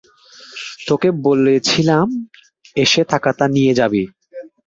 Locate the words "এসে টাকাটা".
2.75-3.45